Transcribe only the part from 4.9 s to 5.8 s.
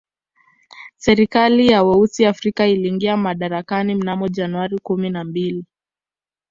na mbili